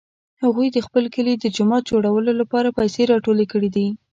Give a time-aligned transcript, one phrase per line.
[0.43, 3.87] هغوی د خپل کلي د جومات د جوړولو لپاره پیسې راټولې کړې دي